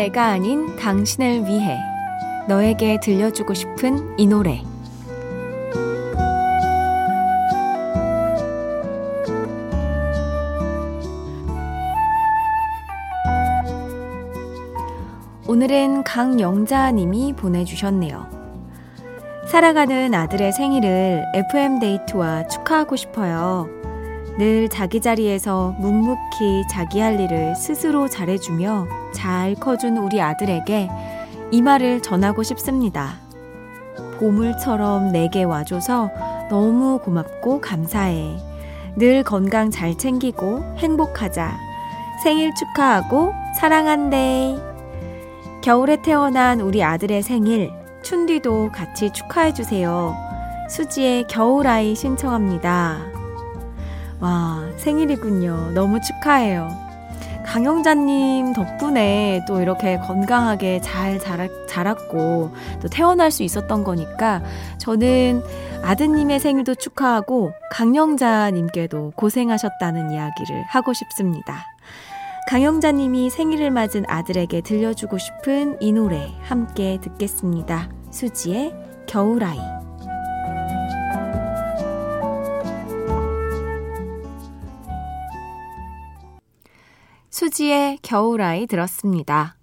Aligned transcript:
내가 0.00 0.28
아닌 0.28 0.76
당신을 0.76 1.44
위해 1.44 1.78
너에게 2.48 2.98
들려주고 3.00 3.52
싶은 3.52 4.18
이 4.18 4.26
노래 4.26 4.62
오늘은 15.46 16.04
강영자님이 16.04 17.34
보내주셨네요. 17.34 18.26
살아가는 19.48 20.14
아들의 20.14 20.52
생일을 20.52 21.26
FM데이트와 21.34 22.46
축하하고 22.46 22.96
싶어요. 22.96 23.79
늘 24.40 24.70
자기 24.70 25.02
자리에서 25.02 25.74
묵묵히 25.80 26.66
자기 26.70 26.98
할 27.00 27.20
일을 27.20 27.54
스스로 27.54 28.08
잘해주며 28.08 28.86
잘 29.12 29.54
커준 29.54 29.98
우리 29.98 30.22
아들에게 30.22 30.88
이 31.50 31.60
말을 31.60 32.00
전하고 32.00 32.42
싶습니다. 32.42 33.16
보물처럼 34.18 35.12
내게 35.12 35.42
와줘서 35.42 36.08
너무 36.48 37.00
고맙고 37.04 37.60
감사해. 37.60 38.38
늘 38.96 39.24
건강 39.24 39.70
잘 39.70 39.98
챙기고 39.98 40.76
행복하자. 40.78 41.58
생일 42.24 42.54
축하하고 42.54 43.34
사랑한대. 43.58 44.56
겨울에 45.60 46.00
태어난 46.00 46.62
우리 46.62 46.82
아들의 46.82 47.22
생일, 47.22 47.70
춘디도 48.00 48.70
같이 48.72 49.12
축하해주세요. 49.12 50.16
수지의 50.70 51.26
겨울아이 51.26 51.94
신청합니다. 51.94 53.19
와, 54.20 54.62
생일이군요. 54.76 55.72
너무 55.72 55.98
축하해요. 56.00 56.68
강영자님 57.44 58.52
덕분에 58.52 59.44
또 59.48 59.60
이렇게 59.60 59.96
건강하게 59.98 60.80
잘 60.82 61.18
자랐고 61.66 62.52
또 62.80 62.88
태어날 62.88 63.30
수 63.30 63.42
있었던 63.42 63.82
거니까 63.82 64.42
저는 64.78 65.42
아드님의 65.82 66.38
생일도 66.38 66.76
축하하고 66.76 67.52
강영자님께도 67.72 69.14
고생하셨다는 69.16 70.12
이야기를 70.12 70.64
하고 70.68 70.92
싶습니다. 70.92 71.64
강영자님이 72.50 73.30
생일을 73.30 73.70
맞은 73.70 74.04
아들에게 74.06 74.60
들려주고 74.60 75.18
싶은 75.18 75.78
이 75.80 75.92
노래 75.92 76.30
함께 76.42 76.98
듣겠습니다. 77.00 77.88
수지의 78.10 78.74
겨울아이. 79.06 79.79
수지의 87.50 87.98
겨울아이 88.02 88.66
들었습니다. 88.66 89.56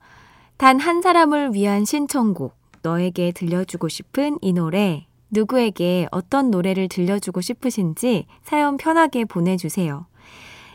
단 0.57 0.79
한 0.79 1.01
사람을 1.01 1.53
위한 1.53 1.85
신청곡, 1.85 2.53
너에게 2.81 3.31
들려주고 3.31 3.87
싶은 3.87 4.37
이 4.41 4.51
노래, 4.53 5.07
누구에게 5.29 6.07
어떤 6.11 6.51
노래를 6.51 6.89
들려주고 6.89 7.41
싶으신지 7.41 8.25
사연 8.43 8.75
편하게 8.77 9.23
보내주세요. 9.25 10.05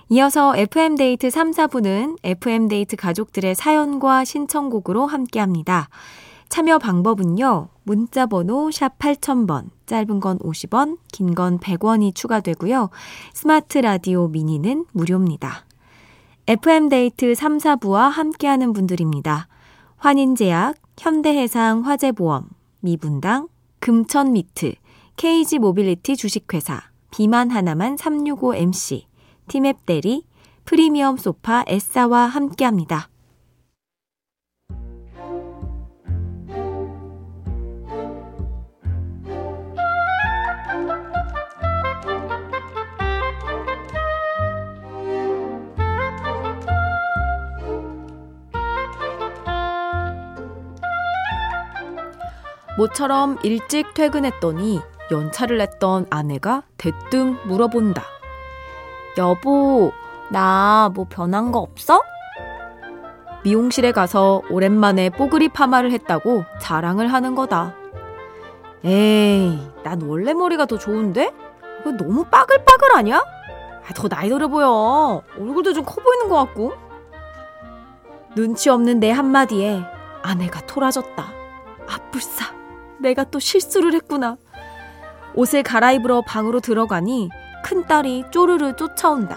이어서 0.09 0.57
FM데이트 0.57 1.31
3, 1.31 1.51
4부는 1.51 2.17
FM데이트 2.23 2.97
가족들의 2.97 3.55
사연과 3.55 4.25
신청곡으로 4.25 5.07
함께 5.07 5.41
합니다. 5.41 5.89
참여 6.49 6.79
방법은요, 6.79 7.69
문자 7.85 8.27
번호 8.27 8.71
샵 8.71 8.99
8000번, 8.99 9.71
짧은 9.87 10.21
건 10.21 10.39
50원, 10.39 10.99
긴 11.13 11.35
건 11.35 11.59
100원이 11.59 12.15
추가되고요. 12.15 12.91
스마트 13.35 13.79
라디오 13.79 14.29
미니는 14.29 14.87
무료입니다. 14.93 15.65
FM데이트 16.49 17.37
3, 17.37 17.59
4부와 17.59 18.11
함께하는 18.11 18.73
분들입니다. 18.73 19.47
환인제약, 19.97 20.75
현대해상 20.99 21.83
화재보험, 21.87 22.49
미분당, 22.81 23.47
금천미트, 23.79 24.75
KG모빌리티 25.17 26.17
주식회사, 26.17 26.83
비만 27.13 27.51
하나만 27.51 27.95
365MC, 27.95 29.05
티맵 29.47 29.87
대리, 29.87 30.25
프리미엄 30.65 31.17
소파 31.17 31.65
에싸와 31.69 32.27
함께합니다. 32.27 33.12
모처럼 52.79 53.39
일찍 53.43 53.95
퇴근했더니 53.95 54.81
연차를 55.11 55.59
냈던 55.59 56.07
아내가 56.11 56.63
대뜸 56.79 57.37
물어본다. 57.45 58.03
여보, 59.19 59.93
나 60.31 60.91
뭐 60.95 61.07
변한 61.09 61.53
거 61.53 61.59
없어? 61.59 62.03
미용실에 63.45 63.93
가서 63.93 64.41
오랜만에 64.51 65.11
뽀글이 65.11 65.49
파마를 65.51 65.91
했다고 65.93 66.45
자랑을 66.61 67.13
하는 67.13 67.35
거다. 67.35 67.75
에이, 68.85 69.61
난 69.83 70.01
원래 70.03 70.33
머리가 70.33 70.65
더 70.67 70.79
좋은데? 70.79 71.33
왜 71.85 71.93
너무 71.93 72.25
빠글빠글 72.25 72.95
하냐? 72.97 73.17
아, 73.19 73.93
더 73.95 74.09
나이 74.09 74.29
들어 74.29 74.49
보여. 74.49 75.23
얼굴도 75.39 75.73
좀 75.75 75.85
커 75.85 76.01
보이는 76.01 76.29
것 76.29 76.37
같고. 76.37 76.73
눈치 78.35 78.71
없는 78.71 79.01
내 79.01 79.11
한마디에 79.11 79.83
아내가 80.23 80.61
토라졌다. 80.63 81.25
아뿔싸. 81.89 82.55
내가 83.03 83.25
또 83.25 83.39
실수를 83.39 83.95
했구나. 83.95 84.37
옷을 85.35 85.63
갈아입으러 85.63 86.23
방으로 86.23 86.61
들어가니 86.61 87.29
큰딸이 87.65 88.25
쪼르르 88.31 88.77
쫓아온다. 88.77 89.37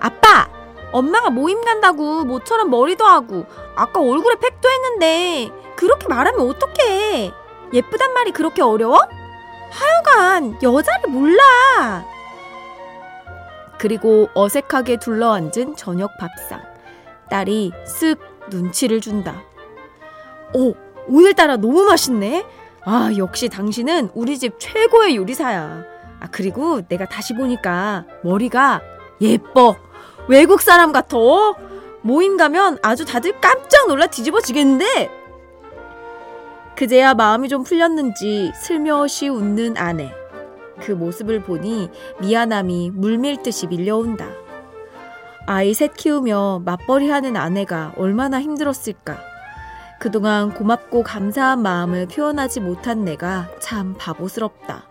아빠! 0.00 0.48
엄마가 0.92 1.30
모임 1.30 1.62
간다고 1.64 2.24
모처럼 2.24 2.70
머리도 2.70 3.04
하고 3.04 3.44
아까 3.74 4.00
얼굴에 4.00 4.36
팩도 4.36 4.68
했는데 4.68 5.50
그렇게 5.76 6.06
말하면 6.08 6.40
어떡해. 6.48 7.32
예쁘단 7.72 8.12
말이 8.14 8.30
그렇게 8.30 8.62
어려워? 8.62 8.98
하여간 9.70 10.62
여자를 10.62 11.10
몰라. 11.10 12.04
그리고 13.78 14.28
어색하게 14.34 14.98
둘러앉은 14.98 15.76
저녁 15.76 16.16
밥상. 16.18 16.62
딸이 17.30 17.72
쓱 17.84 18.18
눈치를 18.48 19.00
준다. 19.00 19.42
오, 20.54 20.74
오늘따라 21.08 21.56
너무 21.56 21.84
맛있네. 21.84 22.44
아, 22.84 23.10
역시 23.16 23.48
당신은 23.48 24.10
우리 24.14 24.38
집 24.38 24.54
최고의 24.58 25.16
요리사야. 25.16 25.84
아, 26.20 26.28
그리고 26.30 26.82
내가 26.86 27.06
다시 27.06 27.34
보니까 27.34 28.04
머리가 28.22 28.80
예뻐. 29.20 29.76
외국 30.28 30.62
사람 30.62 30.92
같아. 30.92 31.16
모임 32.02 32.36
가면 32.36 32.78
아주 32.82 33.04
다들 33.04 33.40
깜짝 33.40 33.88
놀라 33.88 34.06
뒤집어지겠는데? 34.06 35.10
그제야 36.76 37.14
마음이 37.14 37.48
좀 37.48 37.64
풀렸는지 37.64 38.52
슬며시 38.54 39.28
웃는 39.28 39.76
아내. 39.76 40.12
그 40.80 40.92
모습을 40.92 41.40
보니 41.42 41.90
미안함이 42.20 42.90
물밀듯이 42.94 43.66
밀려온다. 43.66 44.28
아이 45.46 45.72
셋 45.74 45.94
키우며 45.94 46.62
맞벌이 46.64 47.08
하는 47.08 47.36
아내가 47.36 47.92
얼마나 47.96 48.40
힘들었을까. 48.40 49.35
그동안 49.98 50.52
고맙고 50.52 51.02
감사한 51.02 51.62
마음을 51.62 52.06
표현하지 52.06 52.60
못한 52.60 53.04
내가 53.04 53.48
참 53.60 53.94
바보스럽다. 53.98 54.84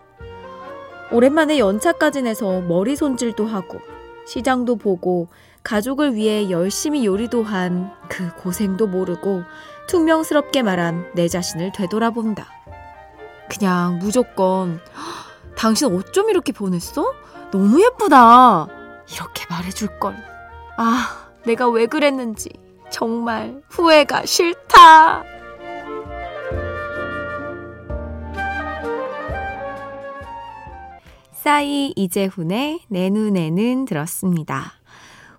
오랜만에 1.12 1.58
연차까지 1.58 2.22
내서 2.22 2.60
머리 2.62 2.96
손질도 2.96 3.46
하고 3.46 3.78
시장도 4.26 4.76
보고 4.76 5.28
가족을 5.62 6.14
위해 6.14 6.50
열심히 6.50 7.04
요리도 7.06 7.44
한 7.44 7.96
그 8.08 8.34
고생도 8.36 8.86
모르고 8.86 9.42
퉁명스럽게 9.88 10.62
말한 10.62 11.12
내 11.14 11.28
자신을 11.28 11.72
되돌아본다. 11.72 12.46
그냥 13.48 13.98
무조건 13.98 14.80
당신 15.56 15.94
어쩜 15.94 16.30
이렇게 16.30 16.52
보냈어? 16.52 17.12
너무 17.50 17.80
예쁘다. 17.82 18.66
이렇게 19.12 19.44
말해줄 19.48 19.98
걸. 20.00 20.16
아, 20.76 21.28
내가 21.44 21.68
왜 21.68 21.86
그랬는지 21.86 22.50
정말 22.96 23.60
후회가 23.68 24.24
싫다. 24.24 25.22
싸이 31.34 31.92
이재훈의 31.94 32.80
내 32.88 33.10
눈에는 33.10 33.84
들었습니다. 33.84 34.72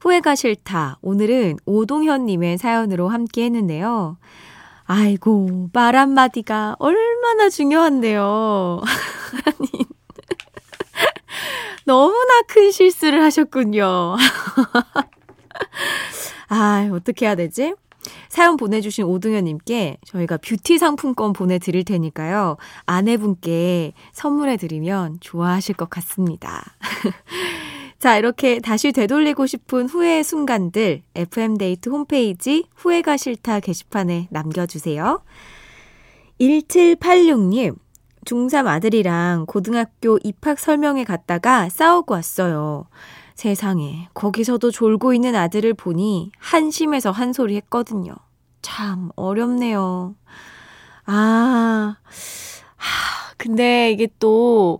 후회가 0.02 0.36
싫다. 0.36 1.00
오늘은 1.02 1.58
오동현님의 1.66 2.60
사연으로 2.60 3.10
함께 3.10 3.46
했는데요. 3.46 4.18
아이고, 4.86 5.70
말 5.74 5.96
한마디가 5.96 6.76
얼마나 6.78 7.50
중요한데요. 7.50 8.82
아니, 9.46 9.88
너무나 11.86 12.44
큰 12.48 12.70
실수를 12.70 13.24
하셨군요. 13.24 14.16
아, 16.50 16.90
어떻게 16.92 17.26
해야 17.26 17.36
되지? 17.36 17.76
사연 18.30 18.58
보내주신 18.58 19.06
오등현님께 19.06 19.98
저희가 20.06 20.38
뷰티 20.38 20.78
상품권 20.78 21.34
보내드릴 21.34 21.84
테니까요. 21.84 22.58
아내분께 22.86 23.94
선물해드리면 24.14 25.18
좋아하실 25.20 25.76
것 25.76 25.90
같습니다. 25.90 26.64
자, 28.00 28.18
이렇게 28.18 28.60
다시 28.60 28.92
되돌리고 28.92 29.48
싶은 29.48 29.88
후회의 29.90 30.24
순간들 30.24 31.02
FM데이트 31.16 31.90
홈페이지 31.90 32.66
후회가 32.76 33.18
싫다 33.18 33.60
게시판에 33.60 34.28
남겨주세요. 34.30 35.24
1786님, 36.40 37.76
중3 38.26 38.68
아들이랑 38.68 39.46
고등학교 39.48 40.20
입학 40.24 40.60
설명회 40.60 41.06
갔다가 41.06 41.70
싸우고 41.70 42.14
왔어요. 42.14 42.86
세상에, 43.38 44.10
거기서도 44.16 44.72
졸고 44.72 45.14
있는 45.14 45.36
아들을 45.36 45.76
보니 45.76 46.32
한심해서 46.40 47.12
한 47.12 47.34
소리 47.34 47.56
했거든요. 47.58 48.16
참 48.64 49.12
어렵네요. 49.16 50.16
아, 51.06 51.98
하, 52.76 53.34
근데 53.38 53.92
이게 53.92 54.08
또, 54.18 54.80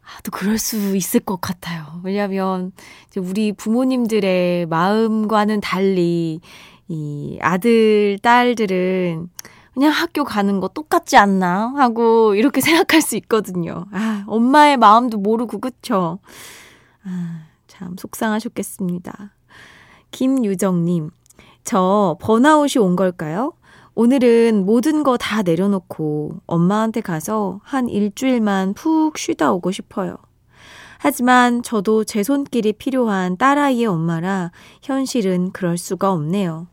아, 0.00 0.20
또 0.22 0.30
그럴 0.30 0.58
수 0.58 0.94
있을 0.96 1.18
것 1.18 1.40
같아요. 1.40 2.00
왜냐면, 2.04 2.70
이제 3.08 3.18
우리 3.18 3.52
부모님들의 3.52 4.66
마음과는 4.66 5.60
달리, 5.60 6.40
이 6.86 7.38
아들, 7.42 8.16
딸들은 8.22 9.28
그냥 9.74 9.90
학교 9.90 10.22
가는 10.22 10.60
거 10.60 10.68
똑같지 10.68 11.16
않나? 11.16 11.74
하고 11.76 12.36
이렇게 12.36 12.60
생각할 12.62 13.02
수 13.02 13.16
있거든요. 13.16 13.86
아, 13.90 14.22
엄마의 14.28 14.76
마음도 14.76 15.18
모르고, 15.18 15.58
그쵸? 15.58 16.20
아, 17.04 17.51
참 17.82 17.96
속상하셨겠습니다. 17.98 19.32
김유정님, 20.12 21.10
저 21.64 22.16
번아웃이 22.20 22.80
온 22.82 22.94
걸까요? 22.94 23.54
오늘은 23.94 24.64
모든 24.64 25.02
거 25.02 25.16
다 25.16 25.42
내려놓고 25.42 26.40
엄마한테 26.46 27.00
가서 27.00 27.60
한 27.64 27.88
일주일만 27.88 28.74
푹 28.74 29.18
쉬다 29.18 29.52
오고 29.52 29.72
싶어요. 29.72 30.16
하지만 30.98 31.64
저도 31.64 32.04
제 32.04 32.22
손길이 32.22 32.72
필요한 32.72 33.36
딸아이의 33.36 33.86
엄마라 33.86 34.52
현실은 34.82 35.50
그럴 35.50 35.76
수가 35.76 36.12
없네요. 36.12 36.68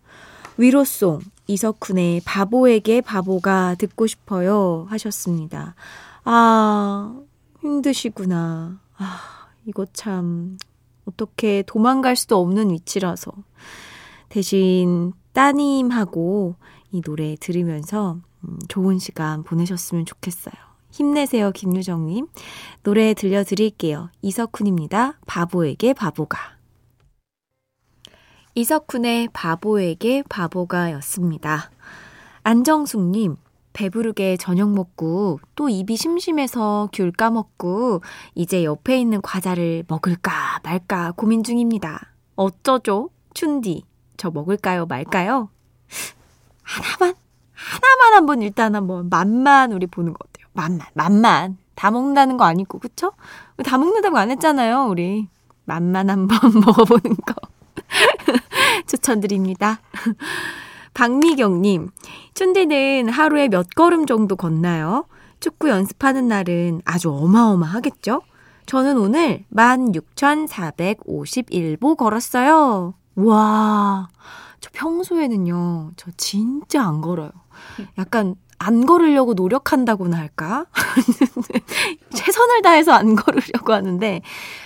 위로송 0.57 1.21
이석훈의 1.47 2.21
바보에게 2.23 3.01
바보가 3.01 3.75
듣고 3.79 4.05
싶어요 4.05 4.85
하셨습니다. 4.89 5.73
아, 6.23 7.15
힘드시구나. 7.61 8.79
아, 8.97 9.19
이거 9.65 9.85
참 9.91 10.57
어떻게 11.09 11.63
도망갈 11.65 12.15
수도 12.15 12.39
없는 12.39 12.71
위치라서 12.71 13.31
대신 14.29 15.13
따님하고 15.33 16.55
이 16.91 17.01
노래 17.01 17.35
들으면서 17.39 18.17
음, 18.43 18.59
좋은 18.67 18.99
시간 18.99 19.43
보내셨으면 19.43 20.05
좋겠어요. 20.05 20.53
힘내세요, 20.91 21.51
김유정님. 21.51 22.27
노래 22.83 23.13
들려드릴게요. 23.13 24.09
이석훈입니다. 24.21 25.19
바보에게 25.25 25.93
바보가. 25.93 26.57
이석훈의 28.55 29.29
바보에게 29.33 30.23
바보가 30.27 30.91
였습니다. 30.93 31.69
안정숙님, 32.43 33.35
배부르게 33.73 34.37
저녁 34.37 34.71
먹고 34.71 35.39
또 35.55 35.69
입이 35.69 35.95
심심해서 35.95 36.89
귤 36.91 37.11
까먹고 37.11 38.01
이제 38.35 38.63
옆에 38.63 38.99
있는 38.99 39.21
과자를 39.21 39.83
먹을까 39.87 40.59
말까 40.63 41.13
고민 41.15 41.43
중입니다. 41.43 42.13
어쩌죠? 42.35 43.09
춘디, 43.33 43.83
저 44.17 44.31
먹을까요 44.31 44.85
말까요? 44.85 45.49
하나만, 46.63 47.15
하나만 47.53 48.13
한번 48.13 48.41
일단 48.41 48.75
한번 48.75 49.09
맛만 49.09 49.71
우리 49.71 49.87
보는 49.87 50.13
거 50.13 50.19
어때요? 50.27 50.47
맛만, 50.53 50.87
맛만. 50.93 51.57
다 51.75 51.91
먹는다는 51.91 52.37
거 52.37 52.43
아니고, 52.43 52.79
그쵸? 52.79 53.13
다 53.63 53.77
먹는다고 53.77 54.17
안 54.17 54.31
했잖아요, 54.31 54.87
우리. 54.89 55.27
맛만 55.65 56.09
한번 56.09 56.37
먹어보는 56.65 57.15
거. 57.25 57.35
추천드립니다. 58.85 59.79
박미경님, 60.93 61.89
춘디는 62.33 63.09
하루에 63.09 63.47
몇 63.47 63.69
걸음 63.75 64.05
정도 64.05 64.35
걷나요? 64.35 65.05
축구 65.39 65.69
연습하는 65.69 66.27
날은 66.27 66.81
아주 66.85 67.11
어마어마하겠죠? 67.11 68.21
저는 68.65 68.97
오늘 68.97 69.45
16,451보 69.51 71.95
걸었어요. 71.97 72.93
와, 73.15 74.09
저 74.59 74.69
평소에는요, 74.73 75.91
저 75.95 76.11
진짜 76.17 76.83
안 76.83 77.01
걸어요. 77.01 77.31
약간 77.97 78.35
안 78.59 78.85
걸으려고 78.85 79.33
노력한다고나 79.33 80.17
할까? 80.17 80.65
최선을 82.13 82.61
다해서 82.61 82.91
안 82.91 83.15
걸으려고 83.15 83.73
하는데, 83.73 84.21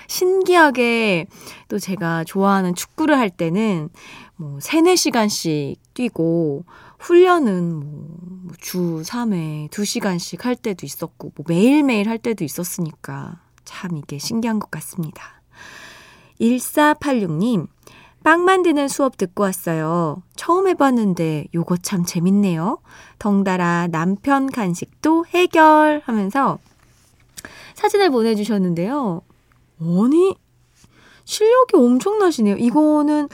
신기하게 0.07 1.27
또 1.67 1.79
제가 1.79 2.23
좋아하는 2.23 2.75
축구를 2.75 3.17
할 3.17 3.29
때는 3.29 3.89
뭐 4.35 4.59
3, 4.59 4.83
4시간씩 4.85 5.77
뛰고, 5.93 6.65
훈련은 6.99 8.47
뭐주 8.47 8.77
뭐 8.77 9.01
3회 9.01 9.69
2시간씩 9.69 10.41
할 10.41 10.55
때도 10.55 10.85
있었고, 10.85 11.31
뭐 11.35 11.45
매일매일 11.47 12.09
할 12.09 12.17
때도 12.17 12.43
있었으니까 12.43 13.41
참 13.63 13.97
이게 13.97 14.17
신기한 14.17 14.59
것 14.59 14.71
같습니다. 14.71 15.41
1486님, 16.39 17.67
빵 18.23 18.45
만드는 18.45 18.87
수업 18.87 19.17
듣고 19.17 19.43
왔어요. 19.43 20.23
처음 20.35 20.67
해봤는데 20.67 21.47
요거 21.53 21.77
참 21.77 22.05
재밌네요. 22.05 22.79
덩달아 23.19 23.89
남편 23.91 24.49
간식도 24.49 25.25
해결 25.27 26.01
하면서 26.05 26.57
사진을 27.75 28.11
보내주셨는데요. 28.11 29.21
아니, 29.81 30.35
실력이 31.25 31.75
엄청나시네요. 31.75 32.55
이거는 32.57 33.27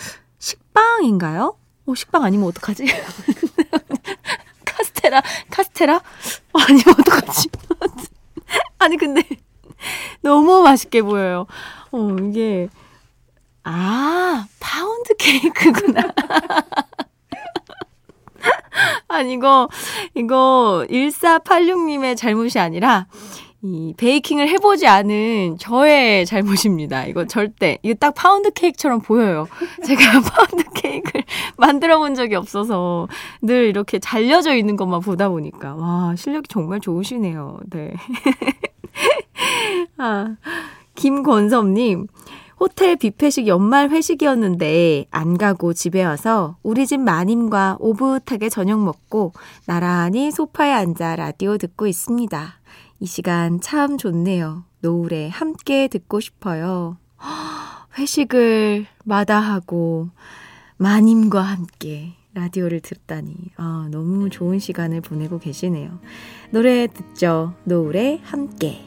식빵인가요? 0.80 1.58
어, 1.86 1.96
식빵 1.96 2.24
아니면 2.24 2.48
어떡하지? 2.48 2.86
카스테라, 4.66 5.22
카스테라? 5.50 6.02
아니면 6.54 6.96
어떡하지? 7.00 7.50
아니, 8.80 8.98
근데 8.98 9.22
너무 10.22 10.62
맛있게 10.62 11.02
보여요. 11.02 11.48
어, 11.92 12.16
이게 12.30 12.70
아, 13.64 14.48
파운드 14.60 15.16
케이크구나. 15.18 16.02
아, 19.08 19.16
아니, 19.20 19.34
이거, 19.34 19.68
이거 20.16 20.86
1486님의 20.90 22.16
잘못이 22.16 22.58
아니라, 22.58 23.08
이 23.62 23.94
베이킹을 23.98 24.48
해보지 24.48 24.88
않은 24.88 25.58
저의 25.58 26.26
잘못입니다. 26.26 27.06
이거 27.06 27.26
절대. 27.26 27.78
이거 27.84 27.94
딱 27.96 28.16
파운드 28.16 28.52
케이크처럼 28.52 29.02
보여요. 29.02 29.48
제가 29.86 30.02
파운드 30.22 30.64
케이크를 30.76 31.26
만들어 31.58 32.00
본 32.00 32.16
적이 32.16 32.36
없어서 32.36 33.10
늘 33.42 33.66
이렇게 33.66 34.00
잘려져 34.00 34.56
있는 34.56 34.78
것만 34.78 35.02
보다 35.02 35.28
보니까. 35.28 35.76
와, 35.76 36.16
실력이 36.16 36.48
정말 36.48 36.80
좋으시네요. 36.80 37.60
네. 37.72 37.94
아, 39.98 40.38
김권섭님. 40.96 42.08
호텔 42.62 42.98
뷔페식 42.98 43.48
연말 43.48 43.90
회식이었는데 43.90 45.06
안 45.12 45.38
가고 45.38 45.74
집에 45.74 46.04
와서 46.04 46.58
우리 46.62 46.86
집 46.86 47.00
마님과 47.00 47.78
오붓하게 47.80 48.50
저녁 48.50 48.84
먹고 48.84 49.32
나란히 49.66 50.30
소파에 50.30 50.74
앉아 50.74 51.16
라디오 51.16 51.58
듣고 51.58 51.88
있습니다. 51.88 52.59
이 53.00 53.06
시간 53.06 53.62
참 53.62 53.98
좋네요. 53.98 54.66
노을에 54.82 55.30
함께 55.30 55.88
듣고 55.88 56.20
싶어요. 56.20 56.98
회식을 57.98 58.86
마다하고 59.06 60.10
마님과 60.78 61.42
함께 61.42 62.14
라디오를 62.34 62.82
듣다니 62.82 63.34
아, 63.58 63.88
너무 63.92 64.30
좋은 64.30 64.60
시간을 64.60 65.02
보내고 65.02 65.40
계시네요. 65.40 66.00
노래 66.52 66.88
듣죠. 66.88 67.54
노을에 67.64 68.20
함께. 68.24 68.82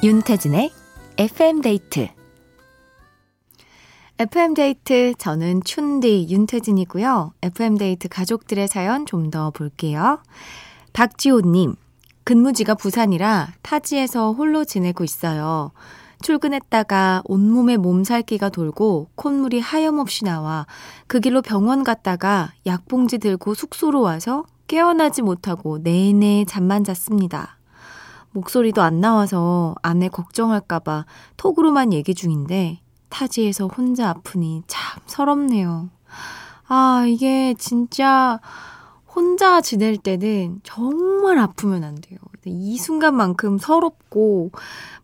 윤태진의 0.00 0.70
FM데이트 1.16 2.06
FM데이트 4.20 5.14
저는 5.18 5.62
춘디 5.64 6.28
윤태진이고요. 6.30 7.32
FM데이트 7.42 8.08
가족들의 8.08 8.68
사연 8.68 9.06
좀 9.06 9.32
더 9.32 9.50
볼게요. 9.50 10.20
박지호님 10.92 11.74
근무지가 12.22 12.76
부산이라 12.76 13.48
타지에서 13.62 14.32
홀로 14.34 14.64
지내고 14.64 15.02
있어요. 15.02 15.72
출근했다가 16.22 17.22
온몸에 17.24 17.76
몸살기가 17.76 18.50
돌고 18.50 19.08
콧물이 19.16 19.58
하염없이 19.58 20.24
나와 20.24 20.68
그 21.08 21.18
길로 21.18 21.42
병원 21.42 21.82
갔다가 21.82 22.52
약봉지 22.66 23.18
들고 23.18 23.54
숙소로 23.54 24.00
와서 24.02 24.44
깨어나지 24.68 25.22
못하고 25.22 25.78
내내 25.78 26.44
잠만 26.46 26.84
잤습니다. 26.84 27.57
목소리도 28.38 28.82
안 28.82 29.00
나와서 29.00 29.74
아내 29.82 30.08
걱정할까봐 30.08 31.06
톡으로만 31.36 31.92
얘기 31.92 32.14
중인데 32.14 32.80
타지에서 33.08 33.66
혼자 33.66 34.10
아프니 34.10 34.62
참 34.66 35.02
서럽네요. 35.06 35.88
아, 36.68 37.04
이게 37.06 37.54
진짜 37.54 38.40
혼자 39.14 39.60
지낼 39.60 39.96
때는 39.96 40.60
정말 40.62 41.38
아프면 41.38 41.82
안 41.82 41.96
돼요. 41.96 42.18
이 42.44 42.78
순간만큼 42.78 43.58
서럽고, 43.58 44.52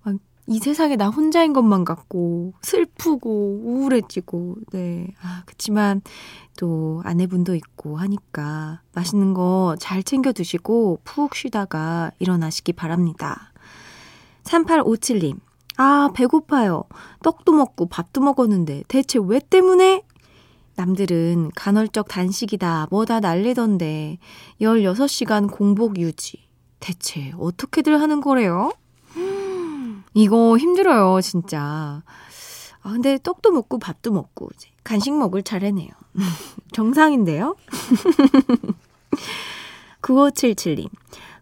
막 0.02 0.16
이 0.46 0.58
세상에 0.58 0.96
나 0.96 1.08
혼자인 1.08 1.52
것만 1.54 1.84
같고, 1.84 2.52
슬프고, 2.60 3.60
우울해지고, 3.64 4.56
네. 4.72 5.08
아, 5.22 5.42
그치만 5.46 6.02
또 6.58 7.00
아내분도 7.04 7.54
있고 7.54 7.96
하니까 7.96 8.80
맛있는 8.92 9.34
거 9.34 9.74
잘 9.80 10.02
챙겨 10.02 10.32
드시고 10.32 11.00
푹 11.04 11.34
쉬다가 11.34 12.10
일어나시기 12.18 12.74
바랍니다. 12.74 13.52
3857님, 14.44 15.38
아, 15.78 16.10
배고파요. 16.14 16.84
떡도 17.22 17.52
먹고 17.52 17.86
밥도 17.86 18.20
먹었는데 18.20 18.84
대체 18.88 19.18
왜 19.22 19.40
때문에? 19.40 20.02
남들은 20.76 21.52
간헐적 21.54 22.08
단식이다, 22.08 22.88
뭐다 22.90 23.20
난리던데 23.20 24.18
16시간 24.60 25.50
공복 25.50 25.98
유지. 25.98 26.44
대체 26.80 27.32
어떻게들 27.38 28.00
하는 28.00 28.20
거래요? 28.20 28.72
이거 30.14 30.56
힘들어요, 30.56 31.20
진짜. 31.20 32.02
아, 32.82 32.90
근데 32.90 33.18
떡도 33.22 33.50
먹고 33.50 33.78
밥도 33.78 34.12
먹고 34.12 34.48
간식 34.84 35.12
먹을 35.12 35.42
차례네요. 35.42 35.90
정상인데요? 36.72 37.56
9577님. 40.02 40.88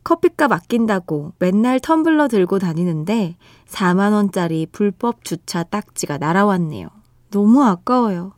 커피값 0.04 0.50
아낀다고 0.50 1.32
맨날 1.38 1.78
텀블러 1.78 2.28
들고 2.28 2.58
다니는데 2.58 3.36
4만원짜리 3.68 4.70
불법 4.70 5.24
주차 5.24 5.62
딱지가 5.62 6.18
날아왔네요. 6.18 6.88
너무 7.30 7.64
아까워요. 7.64 8.32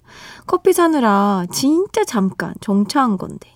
커피 0.46 0.72
사느라 0.72 1.46
진짜 1.50 2.04
잠깐 2.04 2.54
정차한 2.60 3.18
건데. 3.18 3.53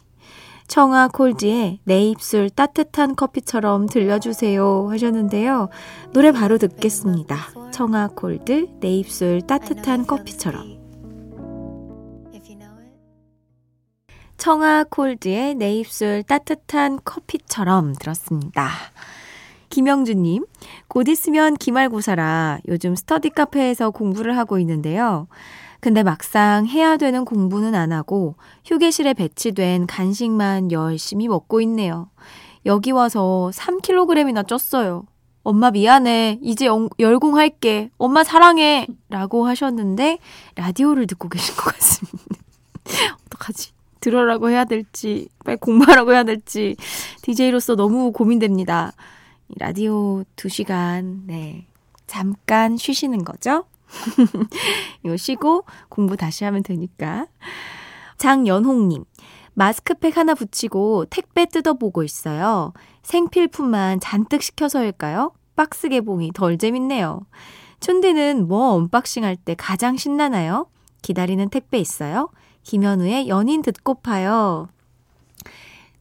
청아 0.69 1.09
콜지의 1.09 1.81
내 1.85 2.03
입술 2.03 2.51
따뜻한 2.51 3.17
커피처럼 3.17 3.87
들려주세요 3.87 4.89
하셨는데요. 4.91 5.71
노래 6.13 6.31
바로 6.31 6.59
듣겠습니다. 6.59 7.37
청아 7.73 8.09
콜드 8.09 8.69
내 8.79 8.99
입술 8.99 9.41
따뜻한 9.41 10.07
커피처럼. 10.07 10.77
청아 14.37 14.85
콜드의 14.91 15.55
내 15.55 15.75
입술 15.75 16.23
따뜻한 16.23 17.01
커피처럼 17.03 17.95
들었습니다. 17.95 18.71
김영주님, 19.71 20.45
곧 20.87 21.09
있으면 21.09 21.55
기말고사라 21.55 22.59
요즘 22.69 22.95
스터디 22.95 23.31
카페에서 23.31 23.91
공부를 23.91 24.37
하고 24.37 24.59
있는데요. 24.59 25.29
근데 25.81 26.03
막상 26.03 26.67
해야 26.67 26.97
되는 26.97 27.25
공부는 27.25 27.75
안 27.75 27.93
하고 27.93 28.35
휴게실에 28.65 29.15
배치된 29.15 29.87
간식만 29.87 30.73
열심히 30.73 31.29
먹고 31.29 31.61
있네요. 31.63 32.11
여기 32.67 32.91
와서 32.91 33.51
3kg이나 33.55 34.47
쪘어요. 34.47 35.07
엄마 35.45 35.71
미안해. 35.71 36.41
이제 36.43 36.67
열공할게. 36.99 37.91
엄마 37.97 38.25
사랑해. 38.25 38.87
라고 39.09 39.47
하셨는데 39.47 40.19
라디오를 40.57 41.07
듣고 41.07 41.29
계신 41.29 41.55
것 41.55 41.75
같습니다. 41.75 42.19
어떡하지? 43.27 43.71
들어라고 44.01 44.51
해야 44.51 44.65
될지, 44.65 45.29
빨리 45.45 45.57
공부하라고 45.59 46.13
해야 46.13 46.23
될지, 46.23 46.77
DJ로서 47.23 47.75
너무 47.75 48.13
고민됩니다. 48.13 48.93
라디오 49.59 50.23
2시간, 50.37 51.23
네. 51.27 51.67
잠깐 52.07 52.77
쉬시는 52.77 53.25
거죠? 53.25 53.65
이거 55.05 55.17
쉬고 55.17 55.65
공부 55.89 56.17
다시 56.17 56.45
하면 56.45 56.63
되니까. 56.63 57.27
장연홍님, 58.19 59.05
마스크팩 59.55 60.17
하나 60.17 60.35
붙이고 60.35 61.07
택배 61.07 61.47
뜯어보고 61.47 62.03
있어요. 62.03 62.73
생필품만 63.03 64.01
잔뜩 64.01 64.43
시켜서일까요? 64.43 65.33
박스 65.57 65.89
개봉이 65.89 66.33
덜 66.35 66.59
재밌네요. 66.59 67.27
춘디는 67.81 68.49
뭐 68.49 68.73
unboxing 68.75 69.25
할 69.25 69.37
때 69.37 69.55
가장 69.57 69.97
신나나요? 69.97 70.67
기다리는 71.03 71.49
택배 71.49 71.79
있어요? 71.79 72.29
김현우의 72.65 73.29
연인 73.29 73.63
듣고파요. 73.63 74.69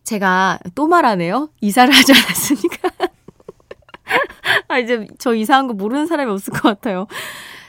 제가 0.04 0.60
또 0.74 0.88
말하네요. 0.88 1.50
이사를 1.62 1.94
하지 1.94 2.14
않았으니까. 2.14 2.90
아, 4.68 4.78
이제 4.80 5.08
저 5.20 5.34
이사한 5.36 5.68
거 5.68 5.74
모르는 5.74 6.08
사람이 6.08 6.32
없을 6.32 6.54
것 6.54 6.62
같아요. 6.64 7.08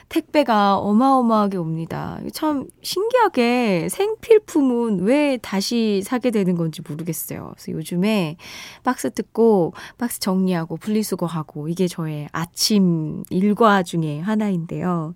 택배가 0.09 0.77
어마어마하게 0.77 1.57
옵니다. 1.57 2.19
참 2.33 2.67
신기하게 2.81 3.87
생필품은 3.89 5.01
왜 5.01 5.37
다시 5.37 6.01
사게 6.03 6.31
되는 6.31 6.55
건지 6.55 6.81
모르겠어요. 6.87 7.53
그래서 7.55 7.71
요즘에 7.71 8.37
박스 8.83 9.11
뜯고 9.11 9.73
박스 9.97 10.19
정리하고 10.19 10.77
분리수거하고 10.77 11.69
이게 11.69 11.87
저의 11.87 12.27
아침 12.31 13.23
일과 13.29 13.83
중에 13.83 14.19
하나인데요. 14.19 15.13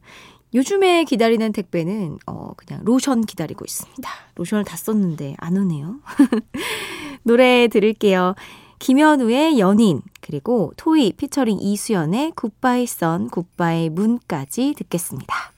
요즘에 0.53 1.03
기다리는 1.05 1.51
택배는 1.51 2.19
어 2.27 2.53
그냥 2.55 2.83
로션 2.85 3.21
기다리고 3.21 3.65
있습니다. 3.65 4.09
로션을 4.35 4.63
다 4.63 4.77
썼는데 4.77 5.35
안 5.39 5.57
오네요. 5.57 5.95
노래 7.23 7.67
들을게요. 7.67 8.35
김현우의 8.83 9.59
연인 9.59 10.01
그리고 10.19 10.73
토이 10.75 11.13
featuring 11.13 11.57
이수현의 11.61 12.33
Goodbye 12.35 12.85
sun 12.85 13.29
Goodbye 13.29 13.89
moon까지 13.89 14.73
듣겠습니다. 14.77 15.53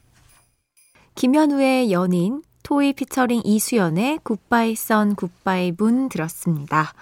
김현우의 1.16 1.92
연인 1.92 2.44
토이 2.62 2.94
featuring 2.94 3.42
이수현의 3.44 4.20
Goodbye 4.22 4.76
sun 4.76 5.16
Goodbye 5.16 5.72
moon 5.76 6.08
들었습니다. 6.08 6.94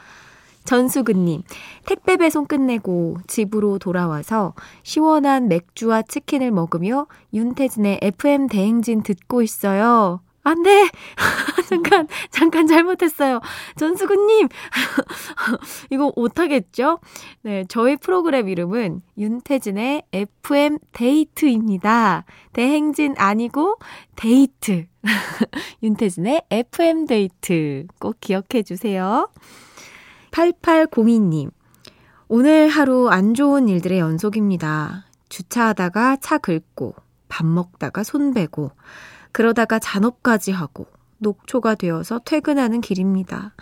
전수근님, 0.64 1.44
택배 1.86 2.16
배송 2.16 2.46
끝내고 2.46 3.18
집으로 3.28 3.78
돌아와서 3.78 4.54
시원한 4.84 5.50
맥주와 5.50 6.04
치킨을 6.04 6.52
먹으며 6.52 7.08
윤태진의 7.34 8.00
FM 8.02 8.48
대행진 8.48 9.04
듣고 9.04 9.42
있어요. 9.42 10.22
안 10.44 10.62
돼! 10.62 10.90
잠깐, 11.70 12.08
잠깐 12.30 12.68
잘못했어요. 12.68 13.40
전수근님! 13.78 14.50
이거 15.90 16.12
못하겠죠? 16.16 17.00
네, 17.44 17.64
저희 17.70 17.96
프로그램 17.96 18.50
이름은 18.50 19.02
윤태진의 19.18 20.04
FM 20.12 20.80
데이트입니다. 20.92 22.26
대행진 22.52 23.16
아니고 23.18 23.78
데이트. 24.18 24.86
윤태진의 25.82 26.44
FM 26.52 27.06
데이트. 27.08 27.88
꼭 28.00 28.18
기억해 28.20 28.64
주세요. 28.64 29.30
8802님. 30.32 31.52
오늘 32.28 32.68
하루 32.68 33.10
안 33.10 33.34
좋은 33.34 33.70
일들의 33.70 34.00
연속입니다. 34.00 35.06
주차하다가 35.30 36.18
차 36.18 36.38
긁고, 36.38 36.96
밥 37.30 37.46
먹다가 37.46 38.04
손 38.04 38.34
베고, 38.34 38.72
그러다가 39.34 39.80
잔업까지 39.80 40.52
하고 40.52 40.88
녹초가 41.18 41.76
되어서 41.76 42.20
퇴근하는 42.20 42.80
길입니다. 42.80 43.54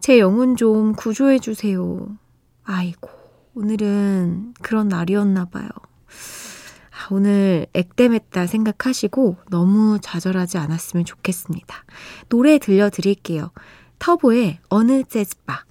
제 0.00 0.18
영혼 0.18 0.56
좀 0.56 0.92
구조해 0.94 1.38
주세요. 1.38 2.08
아이고, 2.64 3.08
오늘은 3.54 4.54
그런 4.60 4.88
날이었나 4.88 5.46
봐요. 5.46 5.68
아, 6.90 7.08
오늘 7.10 7.66
액땜했다 7.74 8.46
생각하시고 8.46 9.36
너무 9.50 9.98
좌절하지 10.02 10.58
않았으면 10.58 11.04
좋겠습니다. 11.04 11.84
노래 12.28 12.58
들려드릴게요. 12.58 13.52
터보의 13.98 14.58
어느 14.68 15.04
재즈바. 15.04 15.64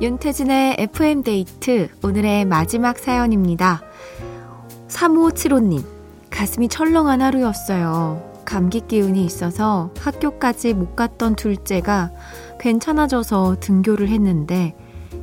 윤태진의 0.00 0.76
FM데이트 0.78 1.88
오늘의 2.04 2.44
마지막 2.44 3.00
사연입니다. 3.00 3.82
3575님, 4.86 5.84
가슴이 6.30 6.68
철렁한 6.68 7.20
하루였어요. 7.20 8.22
감기 8.44 8.80
기운이 8.86 9.24
있어서 9.24 9.90
학교까지 9.98 10.74
못 10.74 10.94
갔던 10.94 11.34
둘째가 11.34 12.12
괜찮아져서 12.60 13.56
등교를 13.58 14.08
했는데 14.08 14.76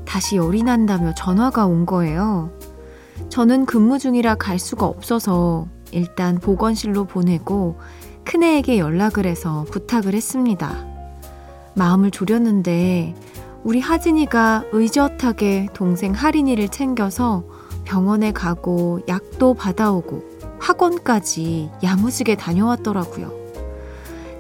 다시 0.04 0.36
열이 0.36 0.64
난다며 0.64 1.14
전화가 1.14 1.66
온 1.66 1.86
거예요. 1.86 2.52
저는 3.30 3.66
근무 3.66 3.98
중이라 3.98 4.36
갈 4.36 4.60
수가 4.60 4.86
없어서 4.86 5.68
일단 5.92 6.38
보건실로 6.38 7.06
보내고 7.06 7.80
큰애에게 8.26 8.78
연락을 8.78 9.26
해서 9.26 9.66
부탁을 9.72 10.14
했습니다. 10.14 10.86
마음을 11.76 12.12
졸였는데 12.12 13.16
우리 13.66 13.80
하진이가 13.80 14.66
의젓하게 14.74 15.70
동생 15.74 16.12
하린이를 16.12 16.70
챙겨서 16.70 17.44
병원에 17.84 18.32
가고 18.32 19.00
약도 19.08 19.56
받아오고 19.56 20.24
학원까지 20.60 21.72
야무지게 21.84 22.36
다녀왔더라고요. 22.36 23.34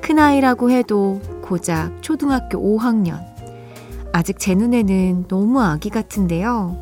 큰아이라고 0.02 0.70
해도 0.70 1.20
고작 1.42 2.04
초등학교 2.04 2.60
5학년. 2.60 3.20
아직 4.14 4.38
제 4.38 4.54
눈에는 4.54 5.28
너무 5.28 5.60
아기 5.60 5.90
같은데요. 5.90 6.78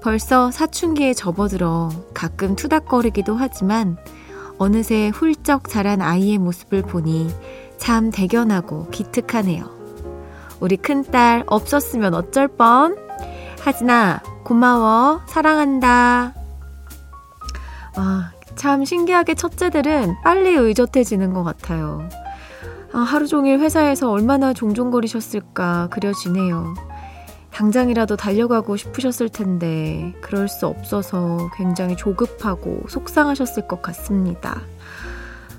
벌써 0.00 0.52
사춘기에 0.52 1.12
접어들어 1.12 1.90
가끔 2.14 2.54
투닥거리기도 2.54 3.34
하지만 3.34 3.96
어느새 4.58 5.08
훌쩍 5.08 5.68
자란 5.68 6.00
아이의 6.02 6.38
모습을 6.38 6.82
보니 6.82 7.30
참 7.78 8.12
대견하고 8.12 8.90
기특하네요. 8.90 9.83
우리 10.60 10.76
큰딸 10.76 11.44
없었으면 11.46 12.14
어쩔 12.14 12.48
뻔. 12.48 12.96
하진아, 13.60 14.22
고마워. 14.44 15.20
사랑한다. 15.26 16.34
아, 17.96 18.30
참 18.54 18.84
신기하게 18.84 19.34
첫째들은 19.34 20.16
빨리 20.22 20.54
의젓해지는 20.54 21.32
것 21.32 21.44
같아요. 21.44 22.08
아, 22.92 22.98
하루 22.98 23.26
종일 23.26 23.58
회사에서 23.58 24.10
얼마나 24.10 24.52
종종거리셨을까 24.52 25.88
그려지네요. 25.90 26.74
당장이라도 27.50 28.16
달려가고 28.16 28.76
싶으셨을 28.76 29.28
텐데, 29.28 30.12
그럴 30.20 30.48
수 30.48 30.66
없어서 30.66 31.50
굉장히 31.56 31.96
조급하고 31.96 32.82
속상하셨을 32.88 33.68
것 33.68 33.80
같습니다. 33.80 34.60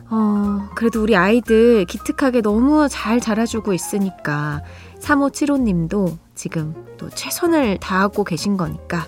어, 0.10 0.70
그래도 0.76 1.02
우리 1.02 1.16
아이들 1.16 1.86
기특하게 1.86 2.42
너무 2.42 2.88
잘 2.90 3.20
자라주고 3.20 3.74
있으니까 3.74 4.62
3575님도 5.06 6.18
지금 6.34 6.74
또 6.98 7.10
최선을 7.10 7.78
다하고 7.78 8.24
계신 8.24 8.58
거니까 8.58 9.08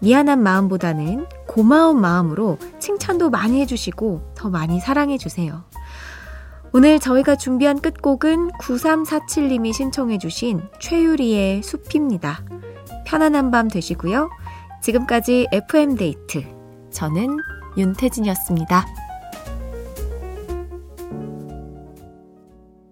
미안한 0.00 0.42
마음보다는 0.42 1.26
고마운 1.46 2.00
마음으로 2.00 2.58
칭찬도 2.78 3.30
많이 3.30 3.60
해주시고 3.60 4.32
더 4.34 4.50
많이 4.50 4.80
사랑해주세요. 4.80 5.62
오늘 6.72 6.98
저희가 6.98 7.36
준비한 7.36 7.80
끝곡은 7.80 8.52
9347님이 8.52 9.72
신청해주신 9.74 10.62
최유리의 10.80 11.62
숲입니다. 11.62 12.42
편안한 13.06 13.50
밤 13.50 13.68
되시고요. 13.68 14.30
지금까지 14.80 15.48
FM데이트. 15.52 16.44
저는 16.90 17.36
윤태진이었습니다. 17.76 19.01